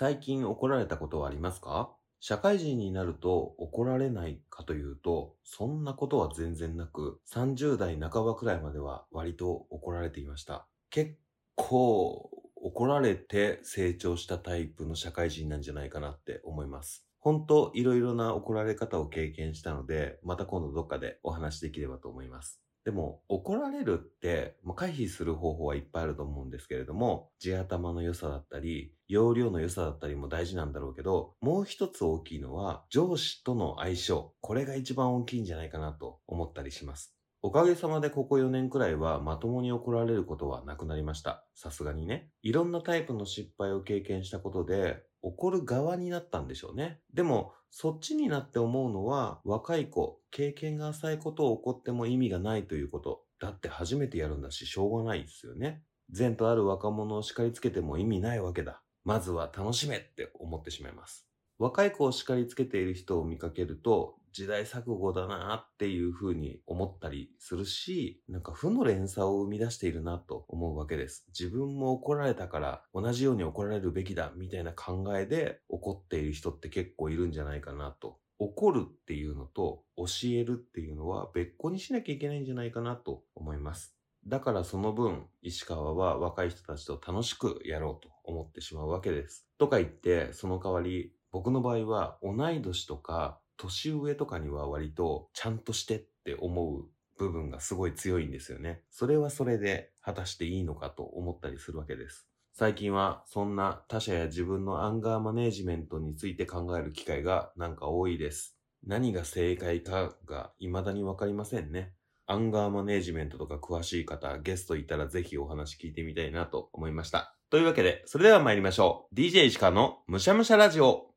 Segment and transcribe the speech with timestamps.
[0.00, 1.94] 最近怒られたことはありますか？
[2.20, 10.66] 社会人になると怒られないかというと、そんなことは全然なく、30代半ばくらいまでは割と怒られていました。
[10.88, 11.16] 結
[11.54, 17.06] 構怒られて成長したタイプの社会人なんじゃないかなって思います。
[17.18, 22.62] 本当いろいろな怒られ方を経験したので、また今度どっかでお話できればと思います。
[22.84, 34.32] でも、怒られるって、まあ回避する方法はいっぱいあると思うんですけれども、地頭の良さだったり、容量の良さだったりも大事なんだろうけど、もう一つ大きいのは、上司との相性。
[34.40, 37.19] これが一番大きいんじゃないかなと思ったりします。
[37.42, 41.46] おかげさまでここ4年くらいはまともに怒られることはなくなりました。
[41.54, 42.28] さすがにね。
[42.42, 47.00] いろんなタイプの失敗を経験したことで、怒る側になったんでしょうね。
[47.14, 53.22] でも、そっちになって思うのは、若い子、経験が浅いことを怒っても意味がないということ。
[53.40, 55.82] だって初めてやるんだし、しょうがないですよね。
[56.10, 58.82] 善とある若者を叱りつけても意味ないわけだ。
[59.04, 61.29] まずは楽しめって思ってしまいます。
[61.60, 71.26] 若い子を叱りつけている人を見かけると、時代錯誤だなっていう風に思ったりするし、なんか負の連鎖を生み出しているなと思うわけです。
[71.38, 78.16] 自分も怒られたから同じように怒られるべきだみたいな考えで怒っている人って結構いるんじゃないかなと。
[78.38, 83.94] 怒るっていうのと教えるっていうのは別個にしなきゃいけないんじゃないかなと思います。
[84.26, 89.46] だからその分、石川は若い人たちと楽しくやろうと思ってしまうわけです。
[89.58, 96.84] とか言って、その代わり、僕の場合は同い年とか年上とかには割とちゃんとしてって思う
[97.18, 98.82] 部分がすごい強いんですよね。
[98.90, 102.26] それはそれで果たしていいのかと思ったりするわけです。
[102.52, 108.56] 最近はそんな他者や自分のアンガーマネージメントについて考える機会がなんか多いです。
[108.86, 111.92] 何が正解かが未だにわかりませんね。
[112.26, 117.34] アンガーマネージメントとか詳しい方、ゲストいたらぜひお話聞いてみたいなと思いました。
[117.50, 119.14] というわけで、それでは参りましょう。
[119.14, 121.09] DJ 石川のむしゃむしゃラジオ。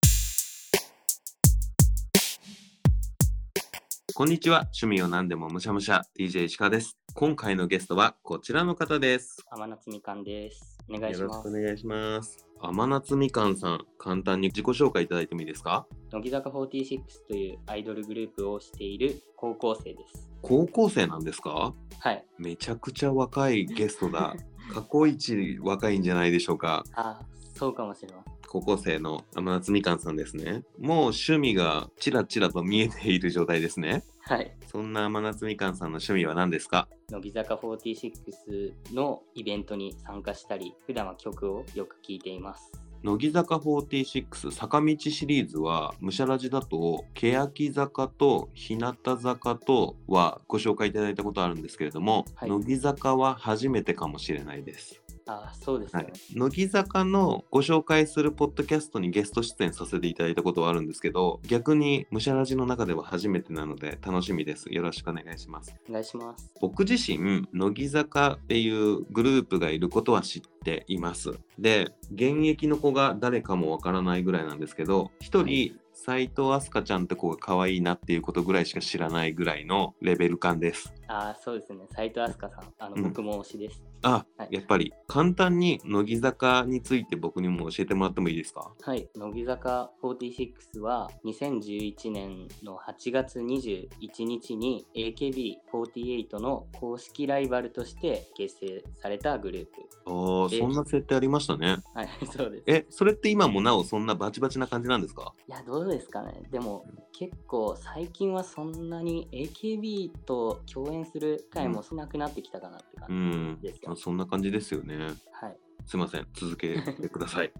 [4.15, 4.67] こんにちは。
[4.79, 6.97] 趣味を何でもむしゃむしゃ、DJ 石川です。
[7.15, 9.43] 今回のゲストはこちらの方です。
[9.51, 10.77] 天夏みかんです。
[10.87, 11.43] お願いしよろします。
[11.43, 12.45] くお願いします。
[12.61, 15.87] 甘夏みかんさん、簡単に自己紹介いただいてもいいですか？
[16.11, 20.29] 乃木坂46というアイドルグループをしている高校生です。
[20.43, 21.73] 高校生なんですか？
[21.99, 22.23] はい。
[22.37, 24.35] めちゃくちゃ若いゲストだ。
[24.73, 26.83] 過去一若いんじゃないでしょうか。
[26.93, 27.19] あ、
[27.55, 28.32] そうかもしれません。
[28.53, 30.63] 高校生の甘夏みかんさんですね。
[30.79, 34.03] もう趣味がちらちらと見えている状態ですね。
[34.21, 34.55] はい。
[34.67, 36.87] そんな甘夏みかんさんの趣味は何ですか？
[37.09, 42.71] 乃木坂46のイベントに参加したり、普段は曲をよく聴いています。
[43.01, 55.01] 乃木坂46坂道シリーズはむしゃらじだと欅坂と日向坂とはご紹介いただいたことあるんですけれども、はい乃木坂は初めてかもしれないです。
[55.25, 64.71] あ、そうですねはい。、乃木坂のご紹介するポッドキャストにゲスト出演させていただいたことはあるんですけど逆にむしゃらじの中では初めてなので楽しみです。
[64.71, 65.75] よろしくお願いします。
[65.89, 66.53] お願いします。
[66.59, 71.31] 僕自身乃木坂っていうグループがいることは知っています。
[71.59, 81.85] で現役の子が誰かもわからないぐらいなんですけど一人斉藤飛鳥ちゃんって子が可愛いなっていうことぐらいしか知らないぐらいのレベル感ですあ、そうですね。
[81.91, 82.73] 斉藤飛鳥さん。
[82.79, 83.83] あの、うん僕も推しです。
[84.01, 88.71] あ、はいやっぱり簡単に乃木坂について僕にも教えてもらってもいいですか？
[88.81, 93.89] はい、乃木坂46は2011年の8月21
[94.25, 99.71] 日に AKB48 の公式ライバルとして結成されたグループ。
[100.05, 101.77] ああ、えそんな設定ありましたね。
[101.93, 102.63] はい、 そうです。
[102.67, 105.33] え、それって今もなおそんなバチバチな感じなんですか？
[105.47, 106.43] いや、どうですかね。
[106.51, 113.95] でも結構最近はそんなに AKB と共演する機会もしなくなってきたかなってう感んじですよ。
[113.95, 114.97] そんな感じですよね。
[115.31, 115.57] はい。
[115.85, 117.51] すいません、続けてください。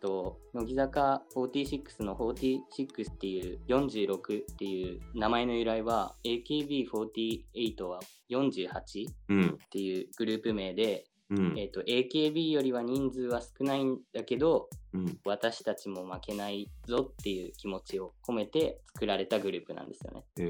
[0.00, 15.18] と乃木坂46の46っていう46っていう名前の由来は AKB48 は48っうん、ていうグループ名で、うんえ、ー、と AKB よりは人数は少ないんだけどうん。
[15.24, 20.24] 私たちも負けないぞっていう気持ちを込めて作られたグループなんですよね。
[20.38, 20.42] え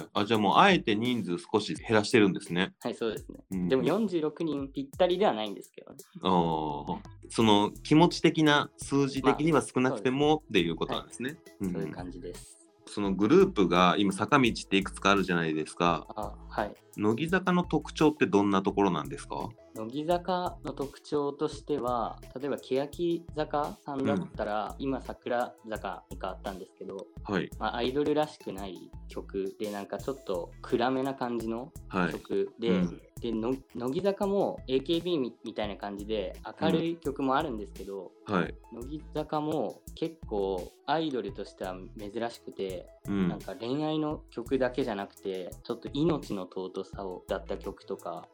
[0.00, 2.74] ー、あ、じゃあもうあえて人数少し減らしてるんですね。
[2.80, 3.38] はい、そうですね。
[3.50, 5.98] うんでも46人ぴったりではないんですけどね。
[6.22, 6.98] あー
[7.30, 11.36] その気持ち的な数字的には少なくてもっていうことなんですね。
[11.60, 12.57] そういううん感じです。
[12.88, 16.06] そのグループが今坂道っていくつかあるじゃないですか。
[16.16, 16.74] あ、はい。
[16.96, 19.48] 乃木坂の特徴ってどんなところなんですか？
[19.76, 27.48] 乃木坂の特徴としては例えば欅坂さんだったら、今桜坂に変わったんですけど、はい。
[27.60, 32.12] まあ、アイドルらしくない曲でなんかちょっと暗めな感じのはい。
[32.12, 38.54] 曲で、うんでの乃木坂も AKB みみたいな感じで明るい曲もあるんですけど、はい。
[38.72, 43.38] 乃木坂も結構アイドルとしては珍しくて、うんなん。
[43.40, 48.26] か恋愛の曲だけじゃなくてちょっと命の尊さを歌った曲とか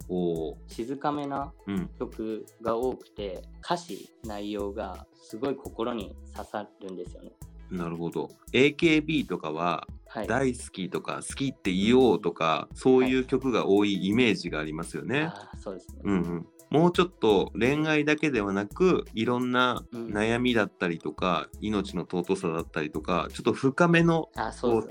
[0.67, 1.89] 静かめなうん。
[1.99, 7.33] 曲が多くて歌詞内容がすごい心に刺さるんですよね。
[7.71, 8.29] なるほど。
[8.53, 15.32] AKB とかははい、大好きとか好きって言おうとかそういう曲が多いイメージがありますよね。
[15.72, 16.02] うですね。
[16.05, 24.28] うんうん、もうちょっと恋愛だけではなくいろんなうん悩みだったりとか、命の尊さだったりとかちょっと深めの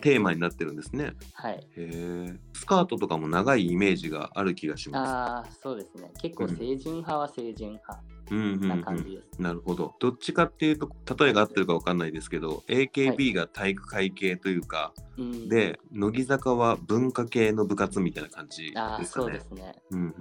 [0.01, 1.13] テーマになってるんですね。
[1.33, 1.53] はい。
[1.53, 2.35] へえ。
[2.51, 5.09] スカートとかも長いイメージがある気がします。
[5.09, 6.11] ああ、そうですね。
[6.21, 9.41] 結構うん清純派は清純派うんうんうんな感じです。
[9.41, 9.93] なるほど。
[9.99, 19.39] どっちかっていうと例えが合ってるかわかんないですけど AKB が体育会系というか、うん、で乃木坂は文化系の部活みたいな感じですかねそうで。
[19.39, 19.75] すね。
[19.91, 20.15] うん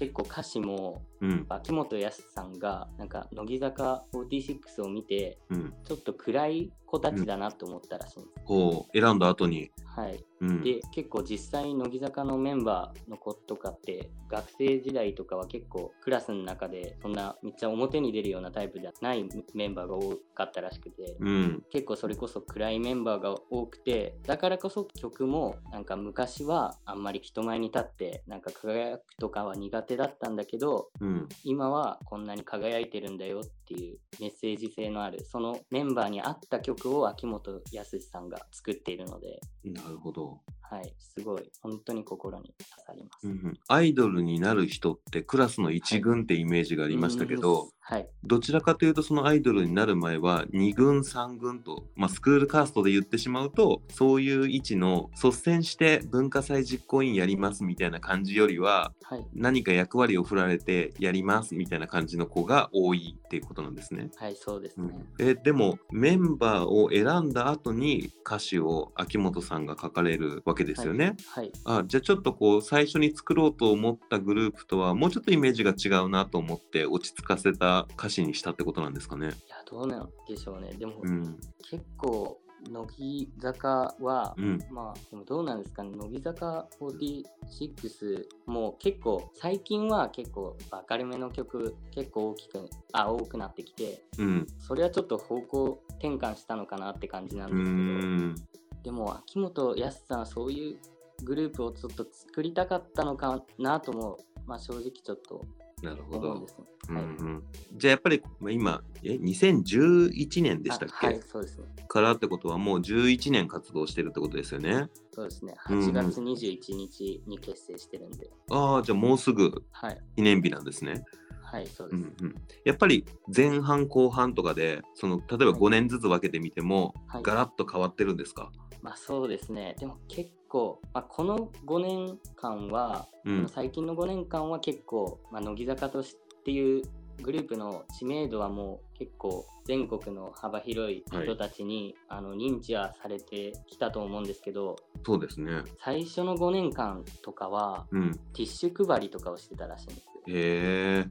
[0.00, 5.74] 結構歌詞もうんうん秋元康さんがなんか乃木坂46を見てうん。
[5.84, 8.44] ちょっと暗い子たちだなと思ったらしいんです。
[8.44, 9.70] こう選んだ後に。
[9.84, 10.24] はい。
[10.40, 40.40] うん、で結構実際乃木坂のメンバーの子とかって学生時代とかは結構クラスの中でそんなめっちゃ表に出るようなタイプじゃないメンバーが多かったらしくて、うん結構それこそ暗いメンバーが多くてだからこそ曲もなんか昔はあんまり人前に立ってなんか輝くとかは苦手だったんだけどうん今はこんなに輝いてるんだよっていうメッセージ性のあるそのメンバーに合った曲を秋元康さんが作っているので、なるほど。
[40.70, 43.26] はい、すごい本当に心に刺さります。
[43.26, 64.08] うんうんアイドルになる人ってクラスの一軍ってイメージがありましたけど、はい、どちらかというとそのアイドルになる前は2軍3軍と、まあ、スクールカーストで言ってしまうとそういう位置の率先して文化祭実行委員やりますみたいな感じよりははい、何か役割を振られてやりますみたいな感じの子が多いっていうことなんですね。
[64.14, 65.04] はい、そうですね。
[65.18, 71.16] えでもメンバーを選んだ後に歌詞を秋元さんが書かれるわけですよね。
[71.28, 79.26] はい、あじゃあちょっとこう最初に作ろうと思ったグループとはもうちょっとイメージが違うなと思って落ち着かせた歌詞にしたってことなんですかね。
[79.26, 80.72] いや、どうなんでしょうね。
[80.78, 90.56] でも、うん、結構、乃木坂は、うん、まあ、でもどうなんですかね、乃木坂46も結構、最近は結構
[90.90, 98.34] 明るめの曲、結構大きく、あ、多くなってきて、うん、それはちょっと方向転換したのかなって感じなんうですけど、ん、
[98.82, 100.78] でも、秋元康さんはそういう
[101.24, 105.44] グループをちょっと作りたかったのかなとも、まあ、正直ちょっと
[105.82, 106.46] なるほど思
[106.88, 107.42] うん
[107.76, 111.64] じゃあやっぱりまあ今え2011年でしたっけ、あはい、そうですね。
[111.88, 114.88] からってことはもう11年活動してるってことですよね？
[115.14, 115.54] そうですね。
[115.70, 118.30] うんうん8月21日に結成してるんで。
[118.50, 120.02] ああじゃあもうすぐはい。
[120.16, 121.04] 記念日なんですね。
[121.42, 122.02] はい、そうです。
[122.02, 122.34] うんうん、
[122.64, 129.76] やっぱり前半後半とかでその例えばはい5年ずつ分けてみても、はいガラッと変わってるんですか、まあそうですね。
[129.78, 136.82] でも結構、まあ、この5年間は、うん最近の5年間は結構、まあ、乃木坂としっていう
[137.22, 145.62] グループの知名度はもう結構全国の幅広い人たちに、あの認知はされてきたと思うんですけど、そうですね。
[145.82, 148.12] 最初の5年間とかはうん。
[148.32, 150.19] ティッシュ配りとかをしてたらしいんですよ。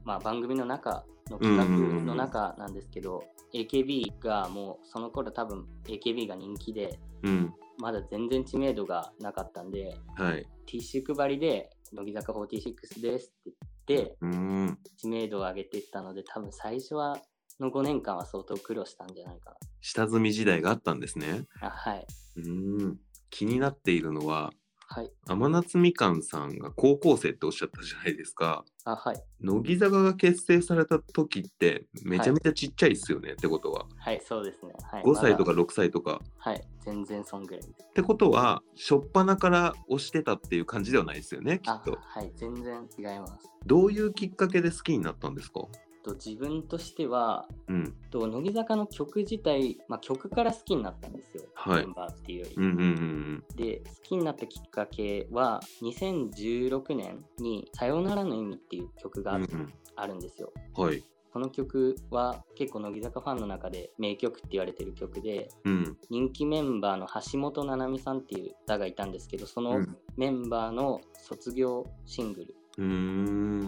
[0.04, 3.22] まあ、番組の中の企画の中なんですけど、
[3.54, 7.54] AKB がもうその頃多分 AKB が人気でうん。
[7.78, 10.46] まだ全然知名度がなかったんではい。
[10.66, 13.56] ティッシュ配りで乃木坂46ですって
[13.88, 14.78] 言ってうーん。
[14.96, 17.16] 知名度を上げていったので多分最初は
[17.58, 21.46] の5年間は相当苦労したんじゃないか下積み時代があったんですね。
[21.60, 22.06] なあはい
[22.36, 22.98] うーん。
[23.30, 24.52] 気になっているのは、
[24.92, 25.12] はい。
[25.28, 28.64] 天夏みかんさんが高校生っておっしゃったじゃないですか。
[28.84, 29.22] あはい。
[29.40, 33.86] 乃木坂が結成された時ってめちゃめちゃちっちゃいっすよね、ってことは。
[33.98, 34.72] はいそうですね。
[34.90, 35.04] はい。
[35.04, 36.20] 5歳とかまだ6歳とか。
[36.38, 36.62] はい。
[36.80, 41.96] 全然そんぐらいってことは、初っ端から推してたっていう感じではないですよね、きあっと。
[42.00, 42.32] はい。
[42.34, 43.48] 全然違います。
[43.66, 45.60] どういうきっかけで好きになったんですか？
[46.02, 47.94] と自分としてはうん。
[48.10, 59.44] と乃木坂の曲自体、まあ、曲から好きになったんですよ、はいメンバーっていうより、うんうんうんで好きになったきっかけは2016年に「さよならの意味」っていう曲があ,、うん。
[59.44, 61.04] うんうんあるんですよはい。
[61.32, 65.96] この曲は結構乃木坂ファンの中で名曲って言われてる曲で、うん。
[66.08, 72.56] 人気メンバーの橋本七海さんっていう方がいたんですけど、そのうんメンバーの卒業シングル。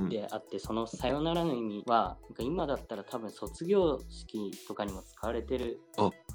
[0.09, 5.81] であって、そのさよならの意味は、なんか今だったら多分卒業式とかにも使われてる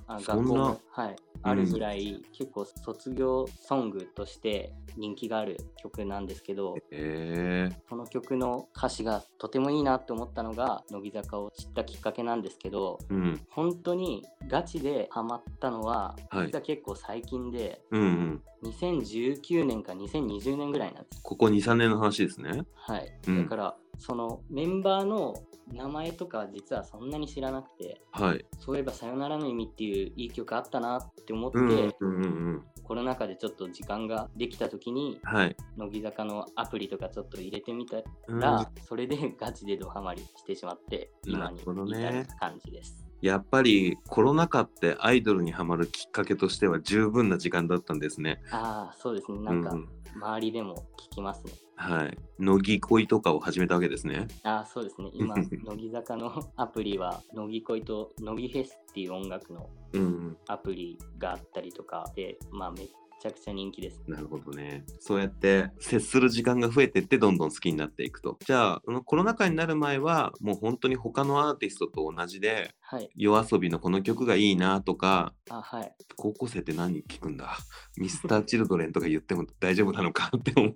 [0.08, 13.14] あ学校も、はい、あるぐらい、結構卒業ソングとして人気がある曲なんですけど、えこの曲の歌詞がとてもいいなって思ったのが乃木坂を知ったきっかけなんですけどー。
[13.14, 13.42] うん。
[13.50, 18.44] 本当にガチでハマったのは、はい実は結構最近でうんうん。
[18.64, 21.22] 2019年か2020年ぐらいなんです。
[21.22, 22.66] ここ2、3年の話ですね。
[22.76, 25.34] はい、うんだからそのメンバーの
[25.74, 28.46] 名前とかは実はそんなに知らなくてはい。
[28.60, 32.64] そういえば「さよならの意味」っていういい曲あったなって思って、うんうんうんうん。
[32.84, 35.56] コロナ禍でちょっと時間ができた時にはい。
[35.76, 37.98] 乃木坂のアプリとかちょっと入れてみた
[38.28, 43.07] うんら、それでガチでドハマりしてしまって、今なに至る感じです。
[43.22, 48.42] やっぱりコロナ禍ってアイドルにはまるきっかけとしては十分な時間だったんですね。
[48.52, 49.40] ああ、そうですね。
[49.40, 51.54] なんかう、周りでも聞きますね。
[51.76, 52.18] はい。
[52.40, 54.28] 乃木恋とかを始めたわけですね。
[54.44, 55.10] ああ、そうですね。
[55.14, 60.38] 今、 乃木坂のアプリは、乃木恋と乃木フェスっていう音楽のうん。
[60.48, 62.88] アプリがあったりとかで、まあ、めっ
[63.20, 64.02] ちゃくちゃ人気です。
[64.08, 64.86] なるほどね。
[65.00, 68.38] そうやって接する時間が増えてってどんどん好きになっていくと。
[68.46, 73.10] じゃあ、このコロナ禍になる前はもう本当に他のアーティストと同じで、はい。
[73.16, 75.92] 夜遊びのこの曲がいいなとか、あはい。
[76.16, 77.58] 高校生って何聞くんだ？
[77.98, 80.32] ミスター・チルドレンとか言っても大丈夫なのか？
[80.38, 80.74] って思う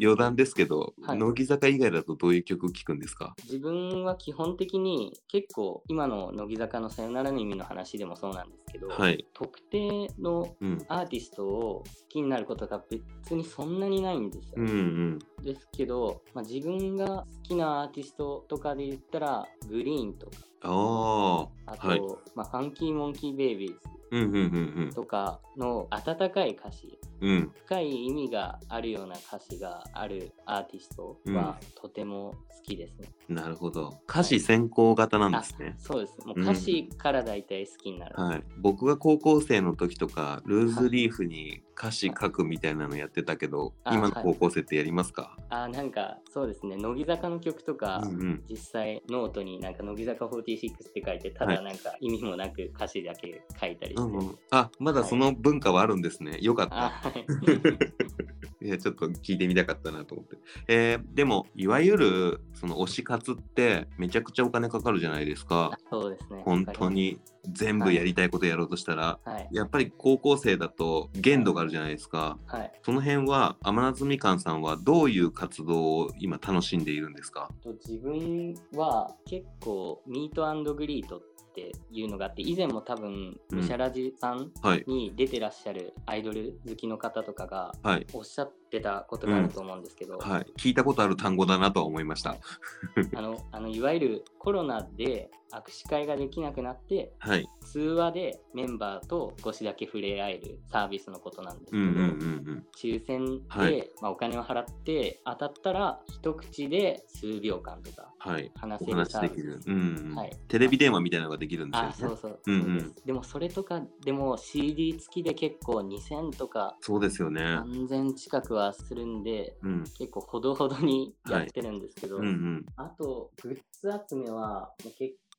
[0.00, 3.34] 余談ですけど、はい乃木坂以外だとどういう曲聞くんですか？
[3.44, 9.26] 自分は基本的に結構今の乃木坂のさよならの意味の話でもそうなんですけど、はい。
[9.34, 10.78] 特定のうん。
[10.88, 14.54] アーティストを好きになることが別にそんなにないんですよ。
[14.56, 15.18] うんうん。
[15.42, 21.72] ですけど、まあ、自分が好きなアーティストとかで言ったらグリーンとかああ。
[21.72, 22.00] あと、はい。
[22.34, 27.30] まあ、ファンキーモンキーベイビーズとかの温かい歌詞うん。
[27.30, 27.52] うん。
[27.66, 33.08] 深い意味があるような歌詞があるアーティストはとても好きですね。
[33.28, 34.00] なるほど。
[34.08, 35.74] 歌詞先行型なんですね。
[35.78, 36.18] そうです。
[36.26, 38.20] もううん歌詞から大体好きになる。
[38.20, 56.36] はい、僕が高校生の時とかルーズリーフに歌詞書くみたいなのやってたけど、あ今の高校生ってやりますか、あなんかそうですね乃木坂の曲とか、うんうん実際ノートになんか乃木坂46って書いてたはいだなんか意味もなく歌詞だけ書いたりして、うんうん、あまだその文化はあるんですね。
[56.42, 57.09] よかった。
[57.10, 57.26] い。
[58.62, 60.36] いやちょっと聞いてみたかったなと思って。
[60.68, 65.78] えーでもいわゆるその推し活ってめちゃくちゃお金かかるじゃないですか。
[65.90, 66.42] そうですね。
[66.44, 67.18] 本当に
[67.50, 69.48] 全部やりたいことやろうとしたら、はい。
[69.50, 72.38] やっぱり高校生だと限度があるじゃないですか。
[72.46, 72.72] はい。
[72.82, 77.48] その辺は甘夏みかんさんはどういう活動を今楽しんでいるんですか？
[77.62, 84.84] と自分は結構ミートグリートっていうのがあって以前も多分うんムシャラジさんはい。
[84.86, 88.06] に出てらっしゃるアイドル好きの方とかがはい。
[88.12, 90.46] おっしゃってたことがあると思うんですけど、はい。
[90.56, 92.36] 聞いたことある単語だなとは思いました。
[93.14, 97.48] あのあのいわゆるコロナで握手会ができなくなってはい。
[97.60, 108.12] 通話でメンバーと少しだけ触れ合えるサービスのことなんですけど、うんうんうん抽選で、はいまあ、お金を払って当たったら一口で数秒間とか
[108.54, 109.42] 話せるサービス。
[109.42, 111.90] るうん、はいテレビ電話みたいなのができるんですよね。
[111.90, 117.42] あそうそう、うんうんでもそれとかでも CD 付きで結構2000とかそうですよね。
[117.42, 119.84] 3000近くはするんでうん。
[119.98, 122.66] 結構ほどほどにやってるんですけど、うんうん。
[122.76, 124.72] あとグッズ集めは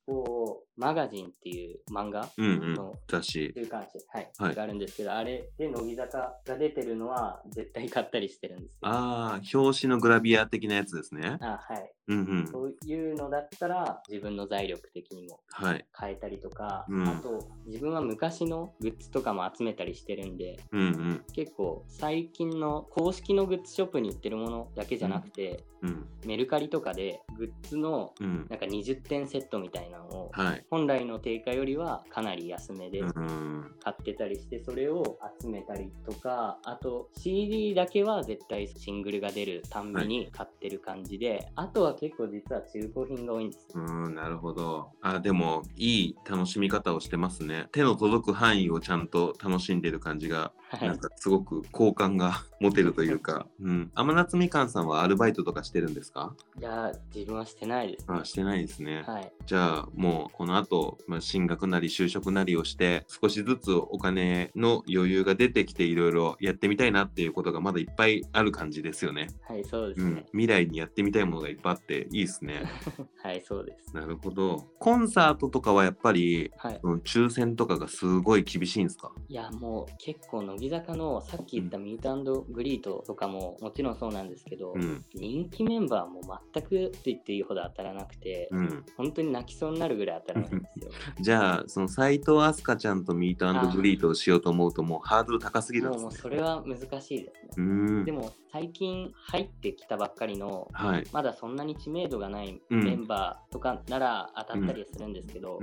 [0.07, 2.93] もうマガジンっていう漫画うんうんの。
[3.07, 3.53] 雑誌。
[3.55, 8.79] 週刊誌、はいはいがあるんですけどあれで乃木坂が出てるのは絶対買ったりしてるんですよ。
[8.83, 11.37] ああ、表紙のグラビア的なやつですね。
[11.39, 12.47] あはい、うんうん。
[12.47, 15.85] そういうのだったら自分の財力的にもはい。
[15.99, 21.25] 変えたりとか、うんあと自分は昔のグッズとかも集めたりしてるんでうんうん。
[21.33, 28.47] 結構最近の公式のグッズショップに売ってるものだけじゃなくて、うんメルカリとかでグッズのうん。
[28.49, 30.65] なんか20点セットみたいなのをはい。
[30.69, 33.75] 本来の定価よりはかなり安めでうん。
[33.83, 44.91] 買ってたりしてそれを集めたりとかあと CD だけは絶対シングルが出るたんびに買ってる感じで、あとは結構実は中古品が多いんですようん、なるほど。
[45.01, 47.67] あ、でも、いい楽しみ方をしてますね。
[47.71, 53.91] 手の届く範囲をちゃんと楽しんでる感じがはいなんかすごく好感が 持てるというか、 うん。
[53.95, 56.35] 甘夏みかんさんはアルバイトとかしてるんですか？
[56.59, 58.05] いや、自分はしてないです。
[58.07, 59.03] あ、してないですね。
[59.05, 59.31] はい。
[59.45, 69.27] じゃあもうこの後、まあ、進学なり就職なりをして少しずつお金の余裕が出てきていろいろやってみたいなっていうことがまだいっぱいある感じですよね。
[69.47, 72.63] はい、そうですうんね。、未来にやってみたいものがいっぱいあっていいですね。
[73.23, 73.95] はい、そうです。
[73.95, 74.67] なるほど。
[74.79, 76.79] コンサートとかはやっぱりはい。
[76.83, 79.11] うん抽選とかがすごい厳しいんですか？
[79.27, 85.03] いや、もう結構乃木坂のさっき言ったミートグリートとかももちろんそうなんですけど、うん。
[85.15, 86.21] 人気メンバーも
[86.53, 88.85] 全くって言っていいほど当たらなくて、うん。
[88.95, 90.91] 本当に泣きそうになるぐらい当たらないんですよ。
[91.19, 96.03] じゃあ、その斎藤飛鳥ちゃんとミートグリートをしようと思うともうハードル高すぎるすね。
[96.03, 98.03] もうそれは難しいですね。
[98.03, 98.11] で。
[98.11, 101.07] も最近入ってきたばっかりのはい。
[101.11, 105.59] まだそんなに知名度がないうんメンバーとかなら当たったりするんですけど。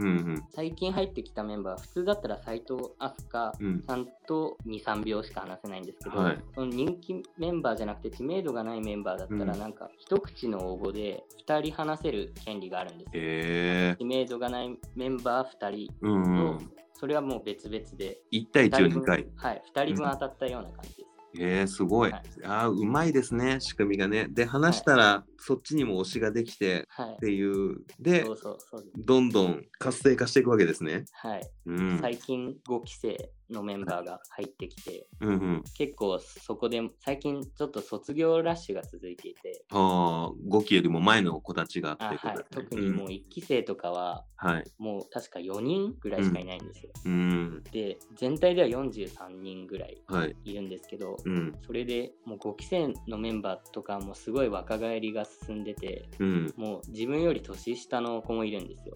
[0.50, 3.24] 最近入ってきたメンバー普通だったら斎藤飛
[3.58, 3.82] 鳥うん。
[3.82, 13.10] さんと23秒しか話せないんですけど、はいその人気メンバーじゃなくて知名度がないメンバーだったらうんなんか一口の応募で2人話せる権利があるんですよ。
[13.14, 13.96] へえ。
[13.98, 16.72] 知名度がないメンバー2人うんうと、ん。
[16.94, 19.26] それはもう別々で1対1を2分回。
[19.36, 21.08] はい、2人分当たったような感じです。
[21.38, 22.10] へえすごい。
[22.10, 24.28] はいああ、うまいですね、仕組みがね。
[24.30, 27.16] で、話したら、そっちにも推しができてはいっ。
[27.18, 27.84] ていう。
[28.00, 28.24] で。
[28.96, 31.04] どんどん活性化していくわけですね。
[31.12, 31.40] はい。
[31.66, 31.98] うん。
[32.00, 35.64] 最近5期生のメンバーが入ってきて、うんうん。
[35.76, 42.44] 結構そこで最近ちょっと卒業ラッシュが続いていて、ああ、5期よりも前の子たちがってこと、ですね。
[42.50, 44.64] 特にもう1期生とかはうんはい。
[44.78, 46.92] もう確か4人ぐらいしかいないんですよ。
[47.04, 47.62] うん。
[47.72, 50.36] で、全体では43人ぐらいはい。
[50.44, 51.52] いるんですけど、うん。
[51.66, 56.54] それでもう5期生のメンバーとかもすごい若返りが進んでて、うん。
[56.56, 58.94] もう自分より年下の子もいるんですよ。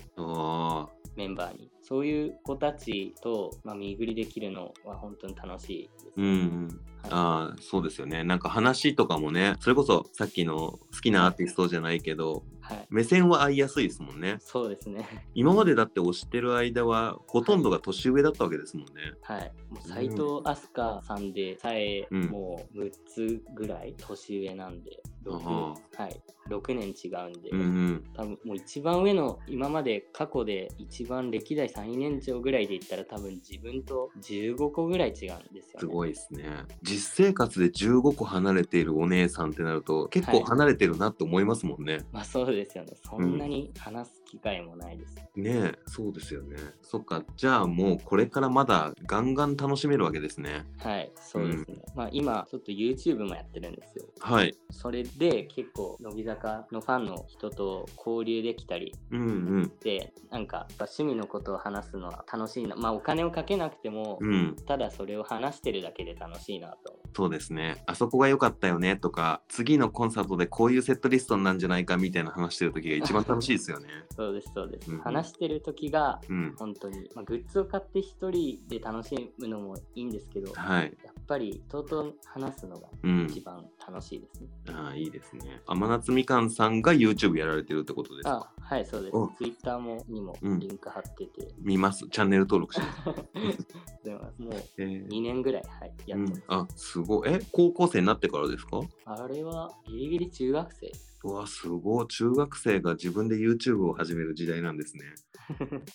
[1.16, 1.72] メンバーに。
[1.82, 6.12] そういう子たちと、まあ、巡りできるのは本当に楽しいです。
[6.16, 6.80] うんうん。
[7.10, 8.22] ああ、そうですよね。
[8.22, 12.86] なんか話とかもね、それこそさっきの好きなアーティストじゃないけど、はい。
[12.88, 14.36] 目線は合いやすいですもんね。
[14.38, 15.04] そうですね。
[15.34, 18.92] 今までだって推してる間は、ほとんどが年上だったわけですもんね。
[19.22, 19.52] はい。
[19.68, 28.05] もう斎藤飛鳥さんでさえ、うんもう6つぐらい年上なんで、6, あはい、6年違うんで、うんうん。
[28.14, 35.81] 多分もう一番上の今まで過去で一番歴代最年長ぐらいで言ったら多分自分と15個ぐらい違うんですよ、ね。
[35.81, 36.45] すごいですね。
[36.83, 42.00] 実生活で15個離れているお姉さんってなると、結構はい離れてるなって思いますもんね。
[42.12, 42.93] まあそうですよね。
[43.05, 45.14] そんなに話す機会もないです。
[45.36, 46.56] ねえ、そうですよね。
[46.80, 50.64] そっか、じゃあもうこれからまだガンガン楽しめるわけですね。
[50.78, 51.82] はい、そうですね。
[51.94, 54.06] まあ今ちょっと YouTube もやってるんですよ。
[54.20, 54.56] はい。
[54.70, 59.24] それで結構乃木坂のファンの人と交流できたりうんう
[59.64, 59.72] ん。
[59.82, 64.56] でなんかやっぱ趣味のことを話すのは楽しいなまあお金をかけなくても、うん。
[64.66, 67.82] ただそれを話してるだけで楽しいなと思うそうですね。
[67.86, 73.88] あそこが良かったよねとか、次のコンサートでこういうセットリストなんじゃないかみたいな話してる時が一番楽しいですよね。
[74.16, 76.54] そうですそうです、うん話してる時がうん。
[76.58, 80.96] 本当に、まあ、グッズを買って一人で楽しむのもいいんですけど、はい。
[81.23, 83.26] やっぱり人と話すのがうん。
[83.30, 85.63] 一番楽しいですね、ああ、いいですね。
[85.67, 88.50] 甘夏みかんさんが YouTube やられてるってことですか？
[88.58, 89.17] あはいそうです。
[89.17, 90.58] お Twitter もにもうん。
[90.58, 92.06] リンク貼ってて、見ます。
[92.08, 93.65] チャンネル登録します。
[94.04, 95.06] でももうえー。
[95.08, 97.28] 2年ぐらい、はい、やってます、うん、あ、すごい。
[97.30, 98.80] え、高校生になってからですか？
[99.04, 100.93] あれはギリギリ中学生
[101.25, 102.06] うわ、すごい。
[102.08, 105.04] 中学生が自分で YouTube を始める時代なんですね。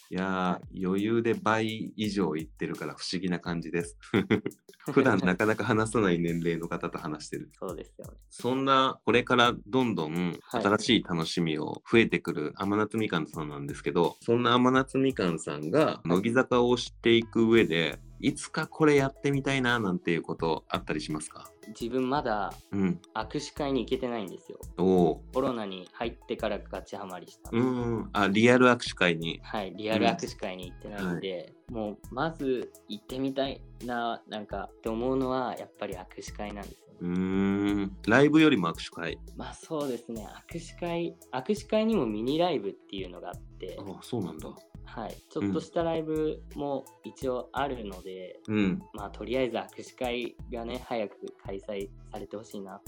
[0.10, 3.98] いやー、余裕で倍以上いってるから不思議な感じです。
[4.94, 7.50] 普段なかなか話さない年齢の方と話してる。
[7.60, 8.18] そうですよね。
[8.30, 21.49] そんな、これからどんどんはい新しい楽しみを増えてくる甘夏みかんさんなんですけど、そんな甘夏みかんさんが乃木坂を知っていく上で、いつかこれやってみたいななんていうことあったりしますか？
[21.80, 23.01] 自分まだうん。
[23.13, 24.58] 握手会に行けてないんですよ。
[24.77, 25.23] おお。
[25.34, 27.67] コロナに入ってからガチハマりしたんうで。
[27.69, 28.10] ん。
[28.13, 29.39] あ、リアル握手会に。
[29.43, 36.97] はい、リアル握手会に行ってないんで、もうまず行ってみたいな、なんかって思うのはやっぱり握手会なんですよね。
[37.01, 37.97] うーん。
[38.08, 39.19] ライブよりも握手会？
[39.36, 44.49] まあそうですね、握手会、握手会にもミニライブっていうのがあって、あ、そうなんだ。
[44.88, 48.82] はい、ちょっとしたライブも一応あるので、うん。
[48.93, 52.82] まあとりあえず握手会がね、早く開催されてほしいな。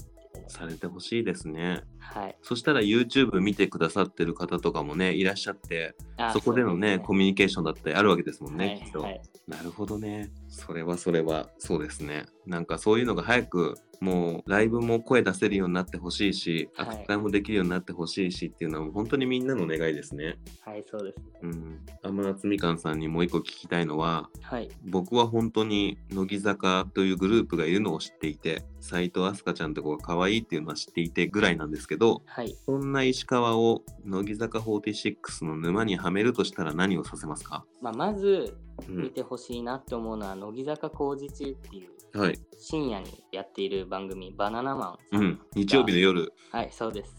[0.48, 1.82] されてほしいですね。
[1.98, 2.36] はい。
[2.42, 21.18] そしたら YouTube 見てくださってる方とかもね、いらっしゃって、あそこでのねそうコミュニケーションだったりあるわけですもんね、はいきっと、はいなるほどねそれはそれはそうですねなんかそういうのが早くもうライブも声出せるようになってほしいしはい扱いもできるようになってほしいしっていうのは本当にみんなの願いですねはい、そうです。
[21.42, 24.70] うん天夏みかんさんにもう一個聞きたいのははい。
[24.88, 32.56] 僕は本当に乃木坂というグループがいるのを知っていて斎藤飛鳥ちゃんとこが可愛いっていうのは知っていてぐらいなんですけどはい。
[32.66, 38.56] そんな石川を乃木坂46の沼にはめるとしたら何をさせますか、まあ、まず
[38.88, 45.18] うん、見てほしいなって思うのは、乃木坂工事中っていうはい、深夜にやっている番組、バナナマン。
[45.18, 47.14] うん、日曜日の夜、はい、そうです。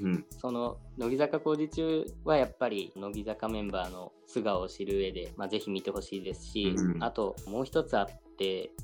[0.00, 7.02] うん、 その乃木坂工事中はやっぱり乃木坂メンバーの素顔を知る上で、まあ、ぜひ見てほしいですし、うん。
[7.02, 8.22] あともう一つあって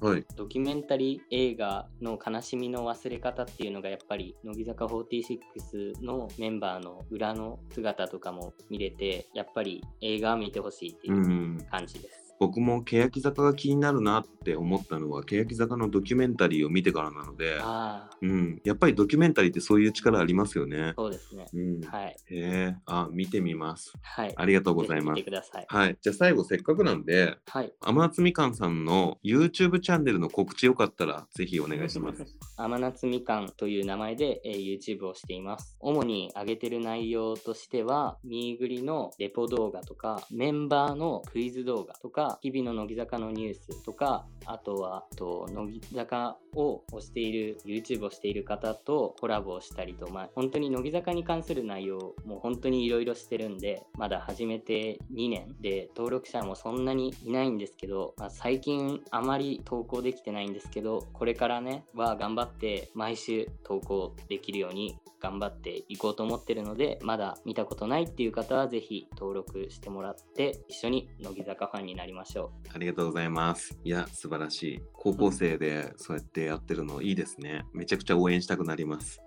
[0.01, 11.66] はい、ドキュメンタリー映画の悲しみの忘れ方っていうのがやっぱり乃木坂46のメンバーの裏の姿とかも見れてやっぱり映画を見てほしいってう、いうん。
[11.71, 12.27] 感じです。
[12.38, 20.92] 僕も欅坂が気になるなって思ったのは欅坂のドキュメンタリーを見てからなので、ああ、うん、やっぱりドキュメンタリーってそういう力ありますよね。
[20.96, 21.46] そうですね。
[21.53, 22.11] うん、はい。
[22.11, 23.92] へえ、あ、見てみます。
[24.03, 24.33] はい。
[24.37, 25.31] ありがとうございますぜひ見て。
[25.31, 25.66] ください。
[25.68, 27.72] はい、じゃあ最後せっかくなんで、はい。
[27.81, 32.24] 天夏みかんさんの YouTube チャンネルの告知よかったらぜひお願いします。
[32.57, 35.77] 甘夏みかんという名前で、えー YouTube をしています。
[35.81, 73.78] 主に上げてる内容としては、ミーグリのレポ動画とか、メンバーのクイズ動画とか、日々の乃木坂のニュースとか、あとは、と乃木坂を推している、YouTube をしている方とコラボをしたりと、まあ、本当に乃木坂に関する内容、も本当にいろいろしてるんで、まだ始めて2年で、登録者もそんなにいないんですけど、まあ、最近あまり投稿できてないんですけど、これからね、は頑張って毎週投稿できるように頑張っていこうと思ってるので、まだ見たことないっていう方はぜひ登録してもらって、一緒に乃木坂ファンになりましょうありがとうございます。
[73.84, 74.83] いや、素晴らしい。
[74.92, 77.64] 高校生でそうやってやってるのいいですね。
[77.72, 79.20] めちゃくちゃ応援したくなります。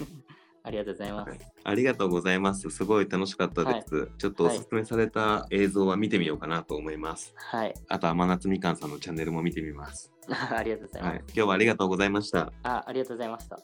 [0.00, 0.04] う。
[0.62, 1.30] ありがとうございます。
[1.30, 2.70] はいありがとうございます。
[2.70, 4.08] すごい楽しかったです。
[4.18, 7.34] ちょっとおすすめされた映像は見てみようかなと思います。
[7.36, 7.74] はい。
[7.88, 10.12] あと、天夏みかんさんのチャンネルも見てみます。
[10.30, 11.12] ありがとうございます。
[11.12, 12.52] はい、今日はありがとうございました。
[12.62, 13.58] あ、ありがとうございました。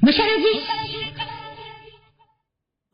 [0.00, 1.21] むしゃらじ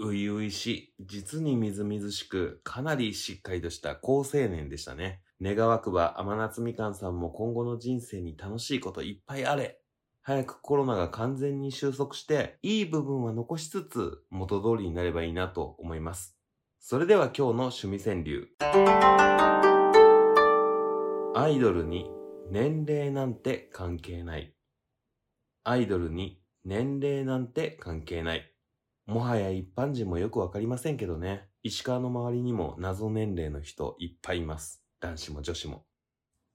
[0.01, 5.23] 初々しい、実にみずみずしく、かなりしっかりとした好青年でしたね。
[5.43, 9.81] 願わくば天夏みかんさんも今後の人生に楽しいこといっぱいあれ。
[10.23, 16.39] 早くコロナが完全に収束して、いい部分は残しつつ、元通りになればいいなと思います。
[16.79, 18.49] それでは今日の趣味川柳。
[21.35, 22.09] アイドルに
[22.51, 24.55] 年齢なんて関係ない。
[25.65, 28.55] アイドルに年齢なんて関係ない。
[29.09, 31.49] もはや一般人もよくわかりませんけどね。
[31.63, 34.85] 石川の周りにも謎年齢の人いっぱいいます。
[35.01, 35.87] 男子も女子も。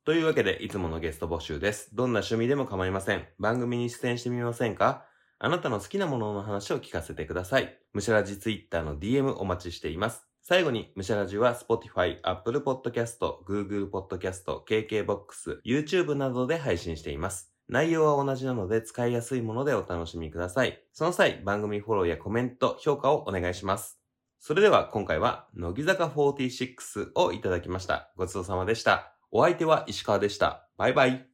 [0.05, 1.95] というわけで、いつものゲスト募集です。
[1.95, 3.25] どんな趣味でも構いません。
[3.39, 5.03] 番組に出演してみませんか？
[5.39, 7.75] あなたの好きなものの話を聞かせてください。
[7.91, 10.27] むしゃらじツイッターの DM お待ちしています。
[10.43, 17.52] 最後に、むしゃらじは Spotify、Apple Podcast、Google Podcast、KKBOX、YouTube などで配信しています。
[17.73, 20.83] 内容は同じなので使いやすいものでお楽しみください。
[20.91, 23.99] その際、番組フォローやコメント、評価をお願いします。
[24.37, 28.11] それでは今回は、乃木坂46をいただきました。
[28.15, 29.15] ごちそうさまでした。
[29.31, 30.69] お相手は石川でした。
[30.77, 31.27] バイバイ。